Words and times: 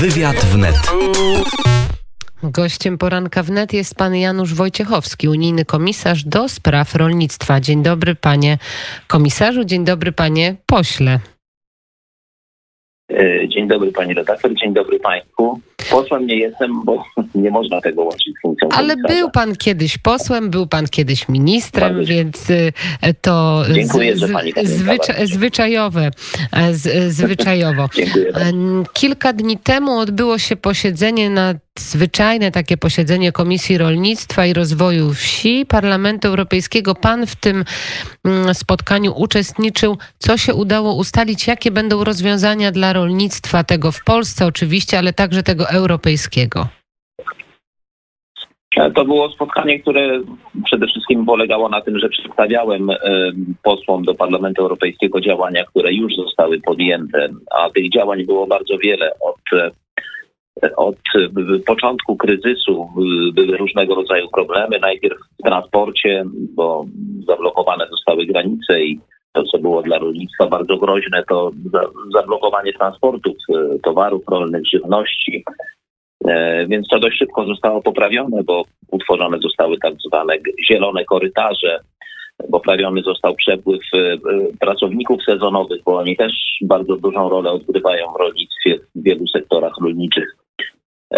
Wywiad 0.00 0.36
wnet. 0.36 0.76
Gościem 2.42 2.98
poranka 2.98 3.42
wnet 3.42 3.72
jest 3.72 3.94
pan 3.94 4.16
Janusz 4.16 4.54
Wojciechowski, 4.54 5.28
unijny 5.28 5.64
komisarz 5.64 6.24
do 6.24 6.48
spraw 6.48 6.94
rolnictwa. 6.94 7.60
Dzień 7.60 7.82
dobry 7.82 8.14
panie 8.14 8.58
komisarzu, 9.08 9.64
dzień 9.64 9.84
dobry 9.84 10.12
panie 10.12 10.56
pośle. 10.66 11.20
E, 13.12 13.48
dzień 13.48 13.68
dobry 13.68 13.92
pani 13.92 14.14
redaktor, 14.14 14.54
dzień 14.54 14.74
dobry 14.74 15.00
państwu. 15.00 15.60
Posłem 15.90 16.26
nie 16.26 16.36
jestem, 16.36 16.84
bo 16.84 17.04
nie 17.34 17.50
można 17.50 17.80
tego 17.80 18.02
łączyć 18.02 18.34
z 18.38 18.40
funkcją 18.42 18.68
Ale 18.72 18.96
był 18.96 19.30
pan 19.30 19.56
kiedyś 19.56 19.98
posłem, 19.98 20.50
był 20.50 20.66
pan 20.66 20.88
kiedyś 20.88 21.28
ministrem, 21.28 21.94
Bardzo 21.94 22.12
więc 22.12 22.50
y, 22.50 22.72
to 23.20 23.62
Dziękuję, 23.74 24.14
pani 24.32 24.52
pamięta 24.52 24.74
zwycza, 24.74 25.14
zwyczajowe. 25.24 26.10
e, 26.52 26.74
Z, 26.74 27.12
zwyczajowo. 27.12 27.88
Bardzo. 28.32 28.40
Em, 28.40 28.84
Kilka 28.92 29.32
dni 29.32 29.58
temu 29.58 29.98
odbyło 29.98 30.38
się 30.38 30.56
posiedzenie 30.56 31.30
nadzwyczajne, 31.30 32.50
takie 32.50 32.76
posiedzenie 32.76 33.32
Komisji 33.32 33.78
Rolnictwa 33.78 34.46
i 34.46 34.52
Rozwoju 34.52 35.14
Wsi 35.14 35.66
Parlamentu 35.68 36.28
Europejskiego. 36.28 36.94
Pan 36.94 37.26
w 37.26 37.36
tym 37.36 37.64
mm, 38.24 38.54
spotkaniu 38.54 39.12
uczestniczył. 39.16 39.98
Co 40.18 40.36
się 40.36 40.54
udało 40.54 40.94
ustalić? 40.94 41.46
Jakie 41.46 41.70
będą 41.70 42.04
rozwiązania 42.04 42.72
dla 42.72 42.92
rolnictwa 42.92 43.64
tego 43.64 43.92
w 43.92 44.04
Polsce 44.04 44.46
oczywiście, 44.46 44.98
ale 44.98 45.12
także 45.12 45.42
tego 45.42 45.64
europejskiego? 45.64 45.79
E, 48.76 48.90
To 48.90 49.04
było 49.04 49.30
spotkanie, 49.30 49.80
które 49.80 50.20
przede 50.64 50.86
wszystkim 50.86 51.26
polegało 51.26 51.68
na 51.68 51.80
tym, 51.80 51.98
że 51.98 52.08
przedstawiałem 52.08 52.90
e, 52.90 52.96
posłom 53.62 54.02
do 54.02 54.14
Parlamentu 54.14 54.62
Europejskiego 54.62 55.20
działania, 55.20 55.64
które 55.64 55.92
już 55.92 56.12
zostały 56.16 56.60
podjęte, 56.60 57.28
a 57.50 57.70
tych 57.70 57.92
działań 57.92 58.24
było 58.24 58.46
bardzo 58.46 58.78
wiele. 58.78 59.10
Od, 59.20 59.60
e, 59.60 59.70
od 60.76 60.96
początku 61.66 62.16
kryzysu 62.16 62.88
były 63.32 63.56
różnego 63.56 63.94
rodzaju 63.94 64.28
problemy. 64.28 64.78
Najpierw 64.78 65.18
w 65.38 65.42
transporcie, 65.42 66.24
bo 66.54 66.84
zablokowane 67.26 67.86
zostały 67.90 68.26
granice 68.26 68.80
i 68.80 69.00
to, 69.32 69.44
co 69.44 69.58
było 69.58 69.82
dla 69.82 69.98
rolnictwa 69.98 70.46
bardzo 70.46 70.76
groźne, 70.76 71.24
to 71.28 71.50
za- 71.72 71.90
zablokowanie 72.20 72.72
transportów 72.72 73.36
e, 73.54 73.78
towarów 73.78 74.22
rolnych, 74.30 74.62
żywności. 74.66 75.44
E, 76.28 76.66
Więc 76.66 76.88
to 76.88 76.98
dość 76.98 77.18
szybko 77.18 77.44
zostało 77.44 77.82
poprawione, 77.82 78.42
bo 78.44 78.62
utworzone 78.90 79.38
zostały 79.38 79.78
tak 79.78 79.94
zwane 80.08 80.34
zielone 80.70 81.04
korytarze, 81.04 81.80
poprawiony 82.52 83.02
został 83.02 83.34
przepływ 83.34 83.80
e, 83.94 84.16
pracowników 84.60 85.24
sezonowych, 85.24 85.82
bo 85.84 85.96
oni 85.96 86.16
też 86.16 86.32
bardzo 86.62 86.96
dużą 86.96 87.28
rolę 87.28 87.50
odgrywają 87.50 88.12
w 88.12 88.20
rolnictwie 88.20 88.78
w 88.94 89.02
wielu 89.02 89.26
sektorach 89.28 89.72
rolniczych. 89.82 90.36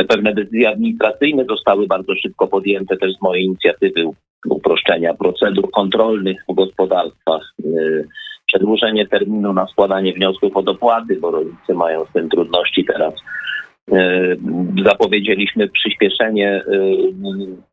Pewne 0.08 0.34
decyzje 0.34 0.68
administracyjne 0.68 1.44
zostały 1.44 1.86
bardzo 1.86 2.14
szybko 2.14 2.46
podjęte 2.46 2.96
też 2.96 3.12
z 3.18 3.22
mojej 3.22 3.44
inicjatywy 3.44 4.04
uproszczenia 4.48 5.14
procedur 5.14 5.70
kontrolnych 5.70 6.44
w 6.48 6.54
gospodarstwach, 6.54 7.54
e, 7.64 7.68
przedłużenie 8.46 9.06
terminu 9.06 9.52
na 9.52 9.66
składanie 9.66 10.12
wniosków 10.12 10.56
o 10.56 10.62
dopłaty, 10.62 11.16
bo 11.20 11.30
rolnicy 11.30 11.74
mają 11.74 12.04
z 12.04 12.12
tym 12.12 12.28
trudności 12.28 12.84
teraz. 12.84 13.14
E, 13.92 14.36
Zapowiedzieliśmy 14.84 15.68
przyspieszenie 15.68 16.48
e, 16.48 16.62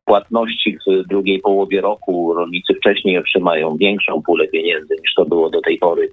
płatności 0.04 0.78
w 0.86 1.08
drugiej 1.08 1.40
połowie 1.40 1.80
roku. 1.80 2.34
Rolnicy 2.34 2.74
wcześniej 2.74 3.18
otrzymają 3.18 3.76
większą 3.76 4.22
pulę 4.22 4.48
pieniędzy 4.48 4.94
niż 5.02 5.14
to 5.14 5.24
było 5.24 5.50
do 5.50 5.60
tej 5.60 5.78
pory. 5.78 6.08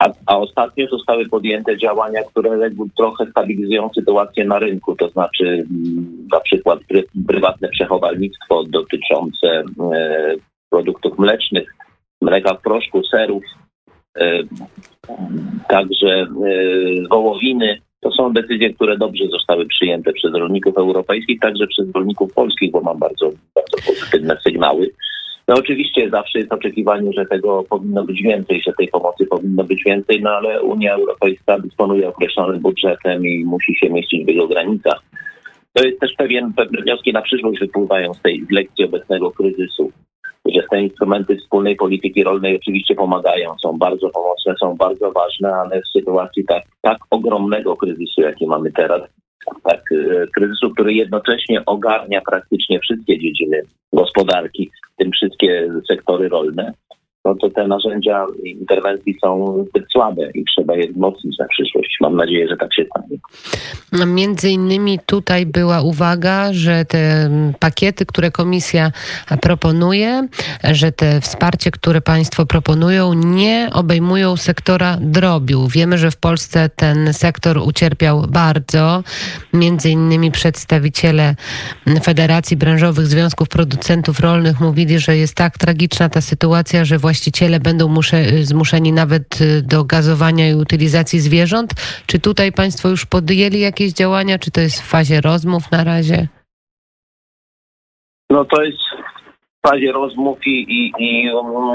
A, 0.00 0.08
a 0.26 0.38
ostatnio 0.38 0.86
zostały 0.86 1.28
podjęte 1.28 1.78
działania, 1.78 2.22
które 2.22 2.70
trochę 2.96 3.26
stabilizują 3.30 3.90
sytuację 3.94 4.44
na 4.44 4.58
rynku, 4.58 4.96
to 4.96 5.08
znaczy 5.08 5.44
mm, 5.44 6.28
na 6.32 6.40
przykład 6.40 6.78
pry, 6.88 7.04
prywatne 7.26 7.68
przechowalnictwo 7.68 8.64
dotyczące 8.64 9.48
e, 9.48 10.34
produktów 10.70 11.18
mlecznych, 11.18 11.74
mleka 12.20 12.54
w 12.54 12.62
proszku, 12.62 13.02
serów, 13.04 13.42
e, 14.16 14.42
także 15.68 16.08
e, 16.08 16.26
wołowiny. 17.10 17.78
To 18.00 18.10
są 18.10 18.32
decyzje, 18.32 18.74
które 18.74 18.98
dobrze 18.98 19.24
zostały 19.26 19.66
przyjęte 19.66 20.12
przez 20.12 20.34
rolników 20.34 20.76
europejskich, 20.78 21.40
także 21.40 21.66
przez 21.66 21.86
rolników 21.94 22.34
polskich, 22.34 22.70
bo 22.70 22.80
mam 22.80 22.98
bardzo, 22.98 23.30
bardzo 23.54 23.76
pozytywne 23.86 24.36
sygnały. 24.44 24.90
No 25.50 25.56
oczywiście 25.56 26.10
zawsze 26.10 26.38
jest 26.38 26.52
oczekiwanie, 26.52 27.12
że 27.12 27.26
tego 27.26 27.64
powinno 27.70 28.04
być 28.04 28.22
więcej, 28.22 28.62
że 28.66 28.72
tej 28.72 28.88
pomocy 28.88 29.26
powinno 29.26 29.64
być 29.64 29.82
więcej, 29.86 30.22
no 30.22 30.30
ale 30.30 30.62
Unia 30.62 30.94
Europejska 30.94 31.58
dysponuje 31.58 32.08
określonym 32.08 32.60
budżetem 32.60 33.26
i 33.26 33.44
musi 33.44 33.76
się 33.76 33.90
mieścić 33.90 34.24
w 34.24 34.28
jego 34.28 34.48
granicach. 34.48 35.02
To 35.72 35.86
jest 35.86 36.00
też 36.00 36.12
pewien, 36.18 36.52
pewne 36.52 36.82
wnioski 36.82 37.12
na 37.12 37.22
przyszłość 37.22 37.60
wypływają 37.60 38.14
z 38.14 38.22
tej 38.22 38.44
z 38.44 38.50
lekcji 38.50 38.84
obecnego 38.84 39.30
kryzysu 39.30 39.92
że 40.54 40.62
te 40.70 40.82
instrumenty 40.82 41.36
wspólnej 41.36 41.76
polityki 41.76 42.24
rolnej 42.24 42.56
oczywiście 42.56 42.94
pomagają, 42.94 43.54
są 43.62 43.78
bardzo 43.78 44.10
pomocne, 44.10 44.54
są 44.60 44.76
bardzo 44.76 45.12
ważne, 45.12 45.54
ale 45.54 45.82
w 45.82 45.88
sytuacji 45.98 46.44
tak, 46.44 46.62
tak 46.80 46.98
ogromnego 47.10 47.76
kryzysu, 47.76 48.20
jaki 48.20 48.46
mamy 48.46 48.72
teraz, 48.72 49.02
tak, 49.62 49.82
e, 49.92 50.26
kryzysu, 50.26 50.70
który 50.70 50.94
jednocześnie 50.94 51.64
ogarnia 51.66 52.20
praktycznie 52.20 52.80
wszystkie 52.80 53.18
dziedziny 53.18 53.62
gospodarki, 53.92 54.70
tym 55.00 55.12
wszystkie 55.12 55.68
sektory 55.88 56.28
rolne, 56.28 56.72
no 57.30 57.36
to 57.36 57.50
te 57.50 57.66
narzędzia 57.66 58.26
interwencji 58.44 59.16
są 59.24 59.64
zbyt 59.68 59.84
słabe 59.92 60.30
i 60.34 60.44
trzeba 60.44 60.76
je 60.76 60.88
wzmocnić 60.92 61.38
na 61.38 61.46
przyszłość. 61.46 61.96
Mam 62.00 62.16
nadzieję, 62.16 62.48
że 62.48 62.56
tak 62.56 62.74
się 62.74 62.84
stanie. 62.84 63.18
Między 64.06 64.50
innymi 64.50 64.98
tutaj 65.06 65.46
była 65.46 65.82
uwaga, 65.82 66.52
że 66.52 66.84
te 66.84 67.30
pakiety, 67.58 68.06
które 68.06 68.30
komisja 68.30 68.92
proponuje, 69.42 70.28
że 70.72 70.92
te 70.92 71.20
wsparcie, 71.20 71.70
które 71.70 72.00
państwo 72.00 72.46
proponują, 72.46 73.12
nie 73.14 73.70
obejmują 73.72 74.36
sektora 74.36 74.96
drobiu. 75.00 75.68
Wiemy, 75.68 75.98
że 75.98 76.10
w 76.10 76.16
Polsce 76.16 76.70
ten 76.76 77.14
sektor 77.14 77.58
ucierpiał 77.58 78.26
bardzo. 78.28 79.02
Między 79.52 79.90
innymi 79.90 80.30
przedstawiciele 80.30 81.34
Federacji 82.02 82.56
Branżowych 82.56 83.06
Związków 83.06 83.48
Producentów 83.48 84.20
Rolnych 84.20 84.60
mówili, 84.60 84.98
że 84.98 85.16
jest 85.16 85.34
tak 85.34 85.58
tragiczna 85.58 86.08
ta 86.08 86.20
sytuacja, 86.20 86.84
że 86.84 86.98
właściciele 87.20 87.60
będą 87.60 87.88
musze, 87.88 88.16
zmuszeni 88.50 88.92
nawet 88.92 89.40
y, 89.40 89.62
do 89.62 89.84
gazowania 89.84 90.50
i 90.50 90.54
utylizacji 90.54 91.18
zwierząt. 91.20 91.70
Czy 92.06 92.18
tutaj 92.20 92.52
państwo 92.52 92.88
już 92.88 93.06
podjęli 93.06 93.60
jakieś 93.60 93.92
działania, 93.92 94.38
czy 94.38 94.50
to 94.50 94.60
jest 94.60 94.82
w 94.82 94.90
fazie 94.90 95.20
rozmów 95.20 95.62
na 95.72 95.84
razie? 95.84 96.28
No 98.30 98.44
to 98.44 98.62
jest 98.62 98.78
w 99.64 99.68
fazie 99.68 99.92
rozmów 99.92 100.38
i, 100.46 100.56
i, 100.68 100.92
i 100.98 101.34
um, 101.34 101.72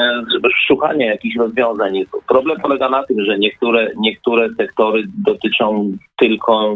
szukania 0.67 1.05
jakichś 1.05 1.35
rozwiązań. 1.35 2.03
Problem 2.27 2.57
polega 2.61 2.89
na 2.89 3.03
tym, 3.03 3.25
że 3.25 3.39
niektóre, 3.39 3.91
niektóre 3.97 4.49
sektory 4.57 5.03
dotyczą 5.25 5.97
tylko 6.17 6.75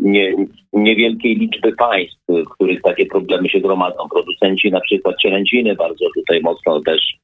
nie, 0.00 0.34
niewielkiej 0.72 1.36
liczby 1.36 1.72
państw, 1.72 2.18
w 2.28 2.48
których 2.54 2.82
takie 2.82 3.06
problemy 3.06 3.48
się 3.48 3.60
gromadzą. 3.60 4.08
Producenci 4.10 4.70
na 4.70 4.80
przykład 4.80 5.16
cielęciny 5.22 5.74
bardzo 5.74 6.04
tutaj 6.14 6.40
mocno 6.40 6.80
też 6.80 7.16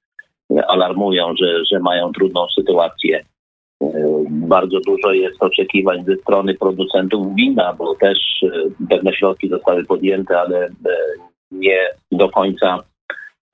alarmują, 0.69 1.35
że, 1.37 1.65
że 1.65 1.79
mają 1.81 2.13
trudną 2.13 2.47
sytuację. 2.49 3.25
Bardzo 4.31 4.81
dużo 4.87 5.13
jest 5.13 5.43
oczekiwań 5.43 6.05
ze 6.05 6.17
strony 6.17 6.55
producentów 6.55 7.35
wina, 7.35 7.75
bo 7.79 7.95
też 7.95 8.19
e, 8.43 8.49
pewne 8.91 9.13
środki 9.13 9.49
zostały 9.49 9.85
podjęte, 9.85 10.41
ale 10.41 10.67
e, 10.67 10.71
nie 11.51 11.79
do 12.13 12.29
końca 12.29 12.79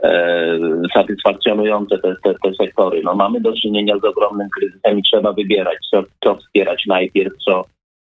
e, 0.02 0.58
satysfakcjonujące 0.94 1.98
te, 1.98 2.14
te, 2.22 2.34
te 2.42 2.54
sektory. 2.54 3.00
No, 3.04 3.14
mamy 3.14 3.40
do 3.40 3.52
czynienia 3.52 3.98
z 3.98 4.04
ogromnym 4.04 4.48
kryzysem 4.58 4.98
i 4.98 5.02
trzeba 5.02 5.32
wybierać, 5.32 5.78
co, 5.90 6.02
co 6.24 6.36
wspierać 6.36 6.84
najpierw, 6.86 7.32
co, 7.44 7.64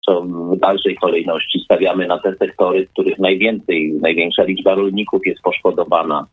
co 0.06 0.22
w 0.22 0.56
dalszej 0.56 0.96
kolejności 0.96 1.60
stawiamy 1.64 2.06
na 2.06 2.18
te 2.18 2.36
sektory, 2.36 2.86
w 2.86 2.90
których 2.90 3.18
najwięcej, 3.18 3.92
największa 4.02 4.42
liczba 4.42 4.74
rolników 4.74 5.26
jest 5.26 5.42
poszkodowana, 5.42 6.26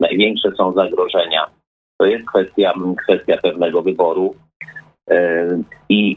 największe 0.00 0.52
są 0.58 0.72
zagrożenia. 0.72 1.59
To 2.00 2.06
jest 2.06 2.26
kwestia, 2.26 2.72
kwestia 3.04 3.36
pewnego 3.42 3.82
wyboru. 3.82 4.34
E, 5.10 5.46
I, 5.88 6.16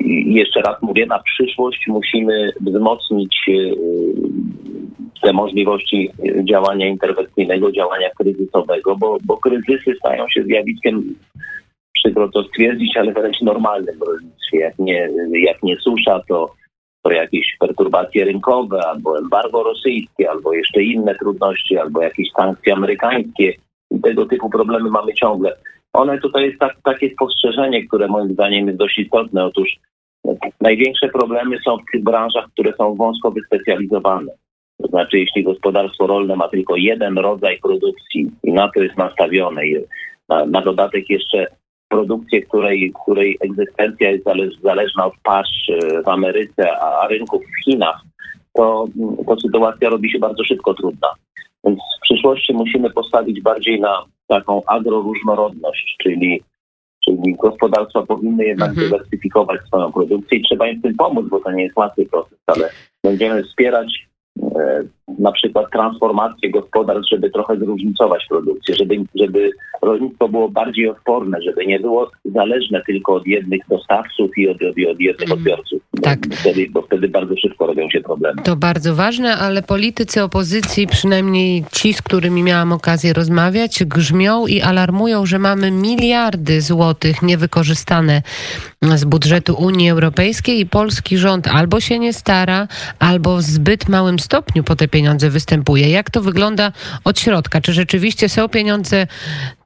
I 0.00 0.34
jeszcze 0.34 0.60
raz 0.60 0.82
mówię, 0.82 1.06
na 1.06 1.18
przyszłość 1.18 1.84
musimy 1.88 2.52
wzmocnić 2.60 3.36
e, 3.48 3.52
te 5.22 5.32
możliwości 5.32 6.10
działania 6.44 6.86
interwencyjnego, 6.86 7.72
działania 7.72 8.10
kryzysowego, 8.18 8.96
bo, 8.96 9.18
bo 9.24 9.36
kryzysy 9.36 9.94
stają 9.98 10.28
się 10.28 10.42
zjawiskiem, 10.42 11.14
przykro 11.92 12.28
to 12.28 12.42
stwierdzić, 12.42 12.96
ale 12.96 13.12
wręcz 13.12 13.40
normalnym 13.40 13.98
w 13.98 14.02
rolnictwie. 14.02 14.58
Jak 14.58 14.78
nie, 14.78 15.08
jak 15.32 15.62
nie 15.62 15.76
susza, 15.76 16.20
to, 16.28 16.54
to 17.02 17.10
jakieś 17.10 17.56
perturbacje 17.60 18.24
rynkowe, 18.24 18.80
albo 18.86 19.18
embargo 19.18 19.62
rosyjskie, 19.62 20.30
albo 20.30 20.52
jeszcze 20.52 20.82
inne 20.82 21.14
trudności, 21.14 21.78
albo 21.78 22.02
jakieś 22.02 22.30
sankcje 22.36 22.72
amerykańskie. 22.72 23.54
Tego 24.02 24.26
typu 24.26 24.50
problemy 24.50 24.90
mamy 24.90 25.14
ciągle. 25.14 25.56
One 25.92 26.18
tutaj 26.18 26.44
jest 26.44 26.58
tak, 26.58 26.76
takie 26.84 27.10
spostrzeżenie, 27.10 27.86
które 27.86 28.08
moim 28.08 28.32
zdaniem 28.32 28.66
jest 28.66 28.78
dość 28.78 28.98
istotne. 28.98 29.44
Otóż 29.44 29.68
największe 30.60 31.08
problemy 31.08 31.58
są 31.64 31.76
w 31.76 31.92
tych 31.92 32.02
branżach, 32.04 32.46
które 32.52 32.72
są 32.78 32.94
wąsko 32.94 33.30
wyspecjalizowane. 33.30 34.32
To 34.82 34.88
znaczy, 34.88 35.18
jeśli 35.18 35.44
gospodarstwo 35.44 36.06
rolne 36.06 36.36
ma 36.36 36.48
tylko 36.48 36.76
jeden 36.76 37.18
rodzaj 37.18 37.58
produkcji 37.58 38.30
i 38.42 38.52
na 38.52 38.70
to 38.74 38.82
jest 38.82 38.96
nastawione, 38.96 39.62
na, 40.28 40.46
na 40.46 40.62
dodatek 40.62 41.10
jeszcze 41.10 41.46
produkcję, 41.88 42.42
której, 42.42 42.92
której 43.02 43.38
egzystencja 43.40 44.10
jest 44.10 44.24
zależ, 44.24 44.54
zależna 44.62 45.06
od 45.06 45.14
pasz 45.22 45.70
w 46.04 46.08
Ameryce, 46.08 46.78
a, 46.80 47.06
rynków 47.08 47.42
w 47.42 47.64
Chinach, 47.64 48.02
to, 48.54 48.86
to 49.26 49.40
sytuacja 49.40 49.88
robi 49.90 50.10
się 50.10 50.18
bardzo 50.18 50.44
szybko 50.44 50.74
trudna. 50.74 51.08
Więc 51.64 51.78
w 51.78 52.00
przyszłości 52.02 52.52
musimy 52.52 52.90
postawić 52.90 53.40
bardziej 53.40 53.80
na 53.80 54.04
taką 54.26 54.62
agroróżnorodność, 54.66 55.96
czyli, 56.02 56.42
czyli 57.04 57.36
gospodarstwa 57.42 58.02
powinny 58.02 58.44
jednak 58.44 58.70
mhm. 58.70 58.90
dywersyfikować 58.90 59.60
swoją 59.66 59.92
produkcję 59.92 60.38
i 60.38 60.42
trzeba 60.42 60.68
im 60.68 60.78
w 60.78 60.82
tym 60.82 60.94
pomóc, 60.94 61.26
bo 61.28 61.40
to 61.40 61.52
nie 61.52 61.62
jest 61.62 61.76
łatwy 61.76 62.06
proces, 62.06 62.38
ale 62.46 62.70
będziemy 63.04 63.42
wspierać 63.42 64.08
na 65.18 65.32
przykład 65.32 65.70
transformację 65.72 66.50
gospodarstw, 66.50 67.10
żeby 67.10 67.30
trochę 67.30 67.56
zróżnicować 67.56 68.26
produkcję, 68.28 68.74
żeby, 68.74 68.96
żeby 69.14 69.50
rolnictwo 69.82 70.28
było 70.28 70.48
bardziej 70.48 70.88
odporne, 70.88 71.42
żeby 71.42 71.66
nie 71.66 71.80
było 71.80 72.10
zależne 72.24 72.82
tylko 72.86 73.14
od 73.14 73.26
jednych 73.26 73.60
dostawców 73.68 74.38
i 74.38 74.48
od, 74.48 74.56
od, 74.56 74.68
od 74.90 75.00
jednych 75.00 75.28
mm. 75.28 75.38
odbiorców. 75.38 75.82
Tak. 76.02 76.28
Bo 76.28 76.36
wtedy, 76.36 76.66
bo 76.70 76.82
wtedy 76.82 77.08
bardzo 77.08 77.34
szybko 77.36 77.66
robią 77.66 77.90
się 77.90 78.00
problemy. 78.00 78.42
To 78.42 78.56
bardzo 78.56 78.94
ważne, 78.94 79.36
ale 79.36 79.62
politycy 79.62 80.22
opozycji, 80.22 80.86
przynajmniej 80.86 81.64
ci, 81.72 81.94
z 81.94 82.02
którymi 82.02 82.42
miałam 82.42 82.72
okazję 82.72 83.12
rozmawiać, 83.12 83.84
grzmią 83.84 84.46
i 84.46 84.60
alarmują, 84.60 85.26
że 85.26 85.38
mamy 85.38 85.70
miliardy 85.70 86.60
złotych 86.60 87.22
niewykorzystane 87.22 88.22
z 88.82 89.04
budżetu 89.04 89.54
Unii 89.54 89.90
Europejskiej 89.90 90.60
i 90.60 90.66
polski 90.66 91.18
rząd 91.18 91.48
albo 91.48 91.80
się 91.80 91.98
nie 91.98 92.12
stara, 92.12 92.68
albo 92.98 93.36
w 93.36 93.42
zbyt 93.42 93.88
małym 93.88 94.18
stopniu 94.18 94.41
po 94.66 94.76
te 94.76 94.88
pieniądze 94.88 95.30
występuje. 95.30 95.90
Jak 95.90 96.10
to 96.10 96.20
wygląda 96.20 96.72
od 97.04 97.20
środka? 97.20 97.60
Czy 97.60 97.72
rzeczywiście 97.72 98.28
są 98.28 98.48
pieniądze, 98.48 99.06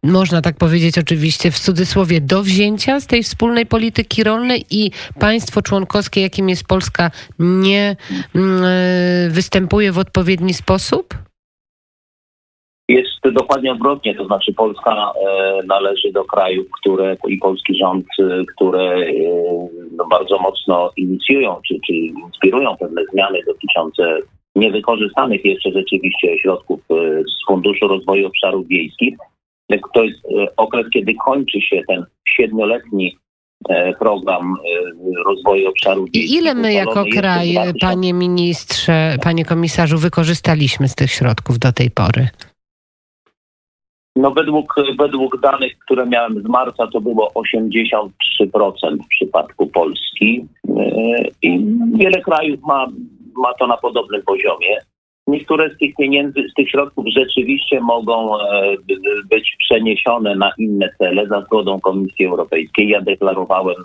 można 0.02 0.43
tak 0.43 0.56
powiedzieć 0.56 0.99
oczywiście 0.99 1.50
w 1.50 1.58
cudzysłowie, 1.58 2.20
do 2.20 2.43
wzięcia 2.43 3.00
z 3.00 3.06
tej 3.06 3.23
wspólnej 3.23 3.67
polityki 3.67 4.25
rolnej 4.25 4.64
i 4.70 4.90
państwo 5.20 5.62
członkowskie, 5.62 6.20
jakim 6.20 6.49
jest 6.49 6.67
Polska, 6.67 7.11
nie 7.38 7.96
mm, 8.34 8.64
e, 8.64 9.31
występuje 9.31 9.93
w 9.93 9.99
odpowiedni 9.99 10.55
sposób? 10.55 11.14
Jest 12.88 13.29
dokładnie 13.32 13.72
odwrotnie, 13.72 14.14
to 14.14 14.26
znaczy 14.26 14.52
Polska 14.55 14.93
e, 14.93 15.62
należy 15.67 16.12
do 16.12 16.25
krajów, 16.25 16.67
które 16.81 17.17
i 17.29 17.38
polski 17.38 17.79
rząd, 17.79 18.06
e, 18.19 18.44
które 18.55 18.94
e, 18.94 19.12
no, 19.96 20.06
bardzo 20.06 20.38
mocno 20.38 20.90
inicjują 20.96 21.61
czy, 21.69 21.75
czy 21.87 21.93
inspirują 21.93 22.76
pewne 22.76 23.02
zmiany 23.12 23.38
dotyczące 23.46 24.19
niewykorzystanych 24.56 25.44
jeszcze 25.44 25.70
rzeczywiście 25.70 26.38
środków 26.38 26.81
z 27.26 27.47
Funduszu 27.47 27.88
Rozwoju 27.88 28.26
Obszarów 28.26 28.69
Wiejskich. 28.69 29.17
To 29.94 30.05
jest 30.05 30.23
okres, 30.56 30.87
kiedy 30.93 31.14
kończy 31.14 31.61
się 31.61 31.81
ten 31.88 32.05
siedmioletni 32.29 33.17
program 33.99 34.55
rozwoju 35.26 35.69
obszarów 35.69 36.11
wiejskich. 36.11 36.37
I 36.37 36.38
ile 36.38 36.55
my 36.55 36.73
jako 36.73 37.05
kraj, 37.12 37.56
panie 37.81 38.12
ministrze, 38.14 39.17
panie 39.23 39.44
komisarzu, 39.44 39.99
wykorzystaliśmy 39.99 40.88
z 40.88 40.94
tych 40.94 41.11
środków 41.11 41.58
do 41.58 41.73
tej 41.73 41.91
pory? 41.91 42.29
No 44.17 44.31
według, 44.31 44.75
według 44.99 45.41
danych, 45.41 45.79
które 45.79 46.06
miałem 46.06 46.43
z 46.43 46.49
marca, 46.49 46.87
to 46.87 47.00
było 47.00 47.32
83% 47.35 48.11
w 49.05 49.08
przypadku 49.08 49.67
Polski 49.67 50.44
i 51.43 51.61
wiele 51.94 52.20
krajów 52.20 52.61
ma, 52.62 52.87
ma 53.37 53.55
to 53.55 53.67
na 53.67 53.77
podobnym 53.77 54.23
poziomie. 54.23 54.79
Niektóre 55.27 55.71
z 55.71 55.79
tych 55.79 55.94
pieniędzy, 55.94 56.49
z 56.50 56.55
tych 56.55 56.71
środków 56.71 57.05
rzeczywiście 57.17 57.81
mogą 57.81 58.41
e, 58.41 58.77
być 59.31 59.56
przeniesione 59.59 60.35
na 60.35 60.50
inne 60.59 60.91
cele 60.99 61.27
za 61.27 61.41
zgodą 61.41 61.81
Komisji 61.81 62.27
Europejskiej. 62.27 62.88
Ja 62.88 63.00
deklarowałem 63.00 63.77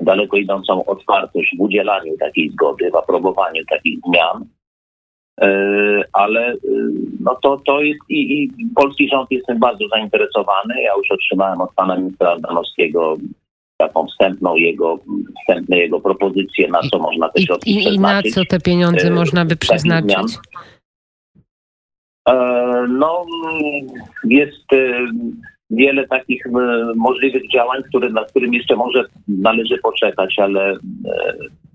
daleko 0.00 0.36
idącą 0.36 0.84
otwartość 0.84 1.56
w 1.58 1.60
udzielaniu 1.60 2.16
takiej 2.20 2.50
zgody, 2.50 2.90
w 2.90 2.96
aprobowaniu 2.96 3.64
takich 3.70 3.98
zmian. 4.06 4.44
E, 5.40 5.48
ale 6.12 6.52
e, 6.52 6.56
no 7.20 7.38
to, 7.42 7.60
to 7.66 7.80
jest 7.80 8.00
i, 8.08 8.42
i 8.42 8.50
polski 8.74 9.08
rząd 9.08 9.30
jest 9.30 9.46
tym 9.46 9.58
bardzo 9.58 9.88
zainteresowany. 9.88 10.82
Ja 10.82 10.92
już 10.96 11.10
otrzymałem 11.10 11.60
od 11.60 11.74
pana 11.74 11.96
ministra 11.96 12.38
Danowskiego 12.38 13.16
taką 13.80 14.06
wstępną 14.06 14.56
jego, 14.56 14.98
wstępne 15.40 15.78
jego 15.78 16.00
propozycje, 16.00 16.68
na 16.68 16.80
co 16.80 16.98
można 16.98 17.28
te 17.28 17.42
środki 17.42 17.76
I, 17.76 17.80
przeznaczyć. 17.80 18.36
I 18.36 18.38
na 18.38 18.44
co 18.44 18.48
te 18.50 18.60
pieniądze 18.60 19.08
e, 19.08 19.10
można 19.10 19.44
by 19.44 19.56
przeznaczyć? 19.56 20.16
No, 22.88 23.24
jest 24.24 24.66
wiele 25.70 26.08
takich 26.08 26.42
możliwych 26.96 27.50
działań, 27.52 27.82
które, 27.88 28.08
nad 28.08 28.30
którym 28.30 28.54
jeszcze 28.54 28.76
może 28.76 29.04
należy 29.28 29.78
poczekać, 29.78 30.34
ale 30.38 30.76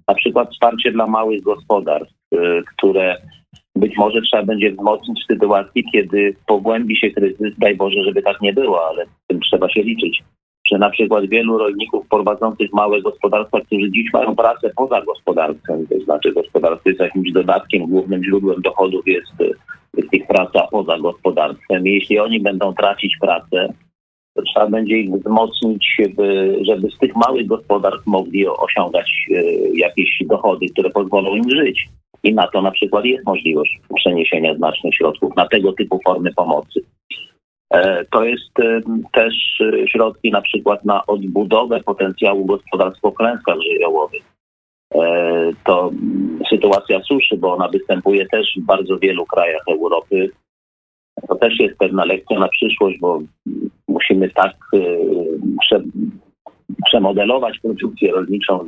na 0.07 0.15
przykład 0.15 0.51
wsparcie 0.51 0.91
dla 0.91 1.07
małych 1.07 1.41
gospodarstw, 1.41 2.15
które 2.77 3.17
być 3.75 3.97
może 3.97 4.21
trzeba 4.21 4.43
będzie 4.43 4.71
wzmocnić 4.71 5.23
w 5.23 5.33
sytuacji, 5.33 5.83
kiedy 5.91 6.35
pogłębi 6.47 6.97
się 6.97 7.11
kryzys. 7.11 7.53
Daj 7.57 7.75
Boże, 7.75 8.03
żeby 8.03 8.21
tak 8.21 8.41
nie 8.41 8.53
było, 8.53 8.87
ale 8.89 9.05
z 9.05 9.27
tym 9.27 9.39
trzeba 9.39 9.69
się 9.69 9.83
liczyć. 9.83 10.23
Że 10.71 10.77
na 10.77 10.89
przykład 10.89 11.25
wielu 11.25 11.57
rolników 11.57 12.07
prowadzących 12.07 12.73
małe 12.73 13.01
gospodarstwa, 13.01 13.61
którzy 13.61 13.91
dziś 13.91 14.13
mają 14.13 14.35
pracę 14.35 14.71
poza 14.75 15.01
gospodarstwem, 15.01 15.87
to 15.87 15.99
znaczy 15.99 16.31
gospodarstwo 16.33 16.89
jest 16.89 17.01
jakimś 17.01 17.31
dodatkiem, 17.31 17.87
głównym 17.87 18.23
źródłem 18.23 18.61
dochodów 18.61 19.07
jest, 19.07 19.33
jest 19.97 20.13
ich 20.13 20.27
praca 20.27 20.67
poza 20.71 20.97
gospodarstwem. 20.97 21.87
I 21.87 21.93
jeśli 21.93 22.19
oni 22.19 22.39
będą 22.39 22.73
tracić 22.73 23.17
pracę, 23.21 23.73
to 24.35 24.41
trzeba 24.41 24.69
będzie 24.69 24.97
ich 24.97 25.11
wzmocnić, 25.11 25.97
żeby, 26.67 26.89
z 26.95 26.97
tych 26.99 27.15
małych 27.15 27.47
gospodarstw 27.47 28.07
mogli 28.07 28.47
osiągać 28.47 29.11
e, 29.31 29.41
jakieś 29.73 30.23
dochody, 30.25 30.65
które 30.69 30.89
pozwolą 30.89 31.35
im 31.35 31.49
żyć. 31.49 31.89
I 32.23 32.33
na 32.33 32.47
to 32.47 32.61
na 32.61 32.71
przykład 32.71 33.05
jest 33.05 33.25
możliwość 33.25 33.79
przeniesienia 33.95 34.55
znacznych 34.55 34.95
środków 34.95 35.35
na 35.35 35.47
tego 35.47 35.73
typu 35.73 35.99
formy 36.05 36.33
pomocy. 36.33 36.81
E, 37.73 38.05
to 38.05 38.23
jest 38.23 38.59
e, 38.59 38.81
też 39.13 39.33
środki 39.91 40.31
na 40.31 40.41
przykład 40.41 40.85
na 40.85 41.05
odbudowę 41.05 41.83
potencjału 41.83 42.45
gospodarstw 42.45 43.01
po 43.01 43.11
klęskach 43.11 43.55
żywiołowych. 43.61 44.35
To 45.63 45.91
sytuacja 46.49 47.01
suszy, 47.01 47.37
bo 47.37 47.53
ona 47.53 47.67
występuje 47.67 48.25
też 48.27 48.47
w 48.57 48.65
bardzo 48.65 48.97
wielu 48.97 49.25
krajach 49.25 49.61
Europy. 49.71 50.29
To 51.27 51.35
też 51.35 51.59
jest 51.59 51.77
pewna 51.77 52.05
lekcja 52.05 52.39
na 52.39 52.47
przyszłość, 52.47 52.99
bo 52.99 53.19
musimy 53.87 54.29
tak 54.29 54.53
prze, 55.61 55.81
przemodelować 56.85 57.59
produkcję 57.59 58.11
rolniczą, 58.11 58.65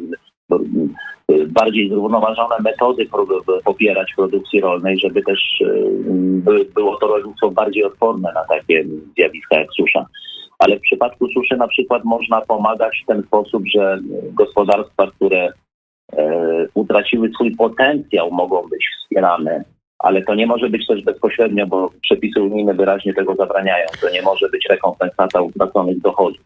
bardziej 1.47 1.89
zrównoważone 1.89 2.55
metody 2.63 3.07
popierać 3.65 4.13
produkcji 4.15 4.61
rolnej, 4.61 4.99
żeby 4.99 5.21
też 5.21 5.63
było 6.75 6.97
to 6.97 7.07
rolnictwo 7.07 7.51
bardziej 7.51 7.83
odporne 7.83 8.31
na 8.33 8.45
takie 8.45 8.85
zjawiska 9.17 9.59
jak 9.59 9.67
susza. 9.77 10.05
Ale 10.59 10.77
w 10.77 10.81
przypadku 10.81 11.27
suszy 11.27 11.57
na 11.57 11.67
przykład 11.67 12.03
można 12.03 12.41
pomagać 12.41 13.01
w 13.03 13.07
ten 13.07 13.23
sposób, 13.23 13.63
że 13.75 13.99
gospodarstwa, 14.33 15.07
które 15.07 15.53
utraciły 16.73 17.29
swój 17.29 17.55
potencjał, 17.55 18.31
mogą 18.31 18.61
być 18.61 18.85
wspierane 19.03 19.63
ale 19.99 20.21
to 20.21 20.35
nie 20.35 20.47
może 20.47 20.69
być 20.69 20.87
też 20.87 21.03
bezpośrednio, 21.03 21.67
bo 21.67 21.89
przepisy 22.01 22.41
unijne 22.41 22.73
wyraźnie 22.73 23.13
tego 23.13 23.35
zabraniają. 23.35 23.87
To 24.01 24.09
nie 24.09 24.21
może 24.21 24.49
być 24.49 24.65
rekompensata 24.69 25.41
utraconych 25.41 25.99
dochodów. 25.99 26.41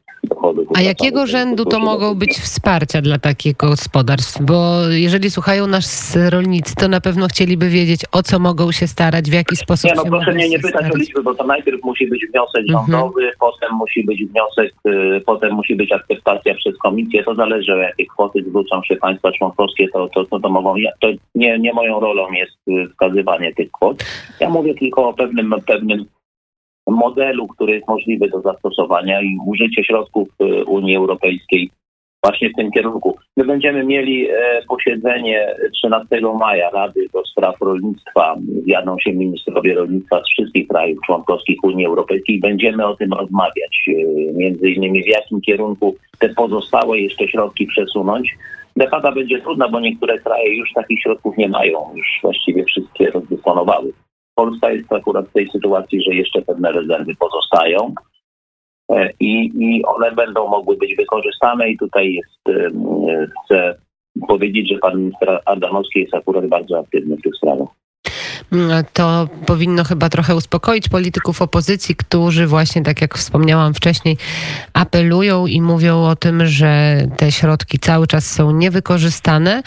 A 0.74 0.81
jakiego 0.81 1.27
rzędu 1.27 1.65
to 1.65 1.79
mogą 1.79 2.15
być 2.15 2.31
wsparcia 2.31 3.01
dla 3.01 3.19
takich 3.19 3.57
gospodarstw? 3.57 4.41
Bo 4.41 4.81
jeżeli 4.89 5.31
słuchają 5.31 5.67
nas 5.67 6.17
rolnicy, 6.29 6.75
to 6.75 6.88
na 6.88 7.01
pewno 7.01 7.27
chcieliby 7.27 7.69
wiedzieć, 7.69 8.01
o 8.12 8.24
co 8.24 8.39
mogą 8.39 8.71
się 8.71 8.88
starać, 8.88 9.29
w 9.29 9.33
jaki 9.33 9.55
sposób 9.55 9.91
nie, 9.91 9.95
no, 9.95 10.03
proszę 10.03 10.31
mnie 10.31 10.50
nie 10.50 10.60
pytać 10.60 10.91
o 10.93 10.98
liczby, 10.98 11.24
bo 11.24 11.36
to 11.36 11.43
najpierw 11.43 11.83
musi 11.83 12.07
być 12.07 12.25
wniosek 12.31 12.62
mhm. 12.69 12.91
rządowy, 12.91 13.31
potem 13.39 13.75
musi 13.75 14.03
być 14.03 14.25
wniosek, 14.25 14.74
y, 14.88 15.21
potem 15.25 15.53
musi 15.53 15.75
być 15.75 15.91
akceptacja 15.91 16.55
przez 16.55 16.77
komisję. 16.77 17.24
To 17.24 17.36
zależy, 17.36 17.74
o 17.74 17.77
jakie 17.77 18.05
kwoty 18.05 18.43
zwrócą 18.48 18.83
się 18.83 18.95
państwa 18.95 19.31
członkowskie, 19.31 19.88
to, 19.93 20.10
to, 20.15 20.25
to, 20.25 20.39
to 20.39 20.50
mogą, 20.50 20.75
to 21.00 21.07
nie, 21.36 21.60
nie 21.60 21.74
moją 21.74 22.00
rolą 22.00 22.31
jest 22.31 22.57
y, 22.67 22.88
wskazywanie 22.89 23.53
tych 23.53 23.71
kwot. 23.71 24.03
Ja 24.39 24.50
mówię 24.50 24.74
tylko 24.74 25.10
o 25.10 25.13
pewnym, 25.13 25.55
pewnym 25.65 26.05
modelu, 26.91 27.48
który 27.48 27.74
jest 27.74 27.88
możliwy 27.88 28.29
do 28.29 28.41
zastosowania 28.41 29.21
i 29.21 29.38
użycie 29.45 29.83
środków 29.83 30.27
y, 30.41 30.65
Unii 30.65 30.95
Europejskiej 30.95 31.71
właśnie 32.24 32.50
w 32.50 32.55
tym 32.55 32.71
kierunku. 32.71 33.17
My 33.38 33.45
będziemy 33.45 33.83
mieli 33.83 34.29
e, 34.29 34.33
posiedzenie 34.67 35.55
13 35.74 36.21
maja 36.39 36.69
Rady 36.69 37.07
do 37.13 37.25
Spraw 37.25 37.55
Rolnictwa. 37.62 38.36
Zjadą 38.63 38.95
się 39.00 39.13
ministrowie 39.13 39.75
rolnictwa 39.75 40.21
z 40.24 40.29
wszystkich 40.29 40.67
krajów 40.67 41.00
członkowskich 41.05 41.63
Unii 41.63 41.86
Europejskiej. 41.86 42.39
Będziemy 42.39 42.86
o 42.86 42.95
tym 42.95 43.13
rozmawiać, 43.13 43.86
e, 43.88 43.93
między 44.33 44.69
innymi 44.69 45.03
w 45.03 45.07
jakim 45.07 45.41
kierunku 45.41 45.95
te 46.19 46.29
pozostałe 46.29 47.00
jeszcze 47.00 47.27
środki 47.27 47.67
przesunąć. 47.67 48.36
Debata 48.75 49.12
będzie 49.12 49.41
trudna, 49.41 49.69
bo 49.69 49.79
niektóre 49.79 50.19
kraje 50.19 50.57
już 50.57 50.74
takich 50.74 51.01
środków 51.01 51.38
nie 51.38 51.50
mają, 51.50 51.79
już 51.95 52.19
właściwie 52.21 52.63
wszystkie 52.63 53.12
rozdysponowały. 53.12 53.93
Polska 54.35 54.71
jest 54.71 54.93
akurat 54.93 55.29
w 55.29 55.33
tej 55.33 55.50
sytuacji, 55.50 56.03
że 56.03 56.15
jeszcze 56.15 56.41
pewne 56.41 56.71
rezerwy 56.71 57.15
pozostają. 57.15 57.93
E, 58.91 59.09
i, 59.19 59.51
i 59.59 59.85
one 59.85 60.11
będą 60.11 60.47
mogły 60.47 60.77
być 60.77 60.95
wykorzystane 60.95 61.69
i 61.69 61.77
tutaj 61.77 62.13
jest, 62.13 62.59
chcę 63.45 63.75
powiedzieć, 64.27 64.69
że 64.69 64.77
pan 64.77 64.97
minister 64.97 65.39
Adamowski 65.45 66.00
jest 66.00 66.13
akurat 66.13 66.47
bardzo 66.47 66.79
aktywny 66.79 67.15
w 67.17 67.21
tych 67.21 67.35
sprawach. 67.35 67.80
To 68.93 69.27
powinno 69.46 69.84
chyba 69.84 70.10
trochę 70.10 70.36
uspokoić 70.36 70.89
polityków 70.89 71.41
opozycji, 71.41 71.96
którzy 71.96 72.48
właśnie, 72.48 72.84
tak 72.84 73.01
jak 73.01 73.17
wspomniałam 73.17 73.74
wcześniej, 73.74 74.17
apelują 74.74 75.48
i 75.48 75.62
mówią 75.62 76.03
o 76.03 76.15
tym, 76.15 76.46
że 76.46 76.96
te 77.17 77.31
środki 77.31 77.79
cały 77.79 78.08
czas 78.08 78.25
są 78.25 78.51
niewykorzystane. 78.51 79.62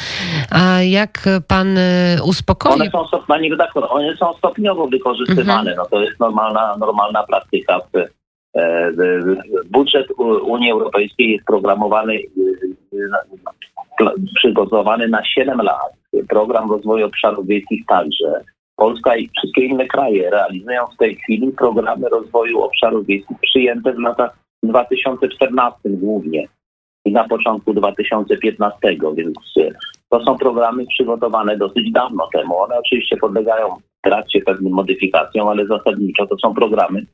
A 0.50 0.82
jak 0.82 1.24
pan 1.48 1.78
y, 1.78 2.16
uspokoi? 2.24 2.72
One 2.72 2.90
są, 2.90 3.08
redaktor, 3.50 3.86
one 3.90 4.16
są 4.16 4.32
stopniowo 4.32 4.86
wykorzystywane. 4.86 5.70
Mhm. 5.70 5.76
No 5.76 5.86
to 5.90 6.00
jest 6.00 6.20
normalna, 6.20 6.76
normalna 6.76 7.22
praktyka 7.22 7.78
w 7.78 8.14
E, 8.56 8.92
budżet 9.70 10.06
Unii 10.42 10.70
Europejskiej 10.70 11.32
jest 11.32 11.44
programowany, 11.44 12.14
e, 12.14 14.08
przygotowany 14.34 15.08
na 15.08 15.24
7 15.24 15.58
lat. 15.58 15.92
Program 16.28 16.70
rozwoju 16.70 17.06
obszarów 17.06 17.46
wiejskich 17.46 17.86
także. 17.86 18.44
Polska 18.76 19.16
i 19.16 19.30
wszystkie 19.36 19.64
inne 19.64 19.86
kraje 19.86 20.30
realizują 20.30 20.86
w 20.94 20.96
tej 20.96 21.16
chwili 21.16 21.52
programy 21.52 22.08
rozwoju 22.08 22.62
obszarów 22.62 23.06
wiejskich 23.06 23.38
przyjęte 23.40 23.92
w 23.92 23.98
latach 23.98 24.38
2014 24.62 25.80
głównie 25.84 26.48
i 27.04 27.12
na 27.12 27.28
początku 27.28 27.74
2015, 27.74 28.78
więc 29.16 29.38
e, 29.60 29.70
to 30.10 30.24
są 30.24 30.38
programy 30.38 30.86
przygotowane 30.86 31.56
dosyć 31.56 31.92
dawno 31.92 32.28
temu. 32.32 32.58
One 32.58 32.78
oczywiście 32.78 33.16
podlegają 33.16 33.68
w 33.68 34.08
trakcie 34.08 34.40
pewnym 34.40 34.72
modyfikacjom, 34.72 35.48
ale 35.48 35.66
zasadniczo 35.66 36.26
to 36.26 36.36
są 36.38 36.54
programy, 36.54 37.06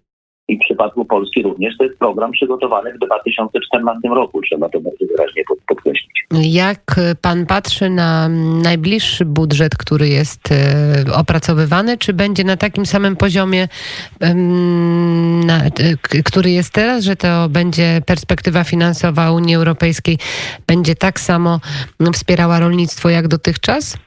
i 0.50 0.56
w 0.56 0.60
przypadku 0.60 1.04
Polski 1.04 1.42
również 1.42 1.76
to 1.76 1.84
jest 1.84 1.98
program 1.98 2.32
przygotowany 2.32 2.94
w 2.94 2.98
2014 2.98 4.08
roku. 4.08 4.40
Trzeba 4.42 4.68
to 4.68 4.80
bardzo 4.80 5.06
wyraźnie 5.06 5.42
podkreślić. 5.66 5.99
Jak 6.32 7.00
pan 7.22 7.46
patrzy 7.46 7.90
na 7.90 8.28
najbliższy 8.62 9.24
budżet, 9.24 9.76
który 9.76 10.08
jest 10.08 10.52
e, 10.52 11.14
opracowywany, 11.14 11.98
czy 11.98 12.12
będzie 12.12 12.44
na 12.44 12.56
takim 12.56 12.86
samym 12.86 13.16
poziomie, 13.16 13.68
na, 15.46 15.60
który 16.24 16.50
jest 16.50 16.72
teraz, 16.74 17.04
że 17.04 17.16
to 17.16 17.48
będzie 17.48 18.02
perspektywa 18.06 18.64
finansowa 18.64 19.32
Unii 19.32 19.54
Europejskiej, 19.54 20.18
będzie 20.66 20.94
tak 20.94 21.20
samo 21.20 21.60
wspierała 22.14 22.60
rolnictwo 22.60 23.08
jak 23.08 23.28
dotychczas? 23.28 23.98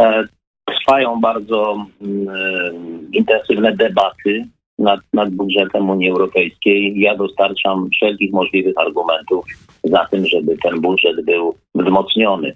E, 0.00 0.24
trwają 0.66 1.20
bardzo 1.20 1.86
mm, 2.00 2.28
e, 2.28 2.70
intensywne 3.12 3.76
debaty 3.76 4.48
nad, 4.78 5.00
nad 5.12 5.30
budżetem 5.30 5.90
Unii 5.90 6.10
Europejskiej. 6.10 7.00
Ja 7.00 7.16
dostarczam 7.16 7.88
wszelkich 7.90 8.32
możliwych 8.32 8.78
argumentów 8.78 9.46
za 9.84 10.06
tym, 10.10 10.26
żeby 10.26 10.56
ten 10.62 10.80
budżet 10.80 11.24
był 11.24 11.54
wzmocniony, 11.74 12.54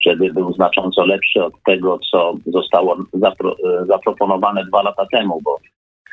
żeby 0.00 0.32
był 0.32 0.52
znacząco 0.52 1.06
lepszy 1.06 1.44
od 1.44 1.52
tego, 1.66 1.98
co 2.10 2.34
zostało 2.46 2.96
zapro, 3.12 3.52
e, 3.52 3.86
zaproponowane 3.86 4.64
dwa 4.64 4.82
lata 4.82 5.06
temu, 5.12 5.40
bo 5.44 5.58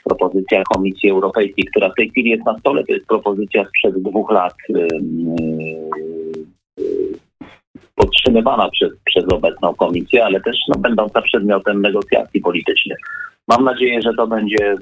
propozycja 0.03 0.63
Komisji 0.74 1.09
Europejskiej, 1.09 1.65
która 1.65 1.89
w 1.89 1.95
tej 1.95 2.09
chwili 2.09 2.29
jest 2.29 2.45
na 2.45 2.59
stole, 2.59 2.83
to 2.83 2.93
jest 2.93 3.07
propozycja 3.07 3.65
sprzed 3.65 4.01
dwóch 4.01 4.31
lat 4.31 4.53
podtrzymywana 7.95 8.69
przez, 8.69 8.91
przez 9.05 9.33
obecną 9.33 9.73
komisję, 9.75 10.25
ale 10.25 10.41
też 10.41 10.57
no, 10.67 10.79
będąca 10.79 11.21
przedmiotem 11.21 11.81
negocjacji 11.81 12.41
politycznych. 12.41 12.97
Mam 13.47 13.63
nadzieję, 13.63 14.01
że 14.01 14.13
to 14.17 14.27
będzie 14.27 14.75